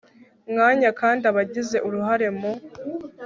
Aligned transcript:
mwanya 0.51 0.89
kandi 0.99 1.23
abagize 1.31 1.77
uruhare 1.87 2.27
mu 2.39 2.51